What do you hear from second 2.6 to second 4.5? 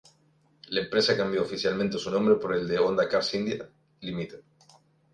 de Honda Cars India Ltd.